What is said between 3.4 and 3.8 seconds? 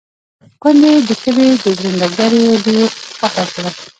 کړه.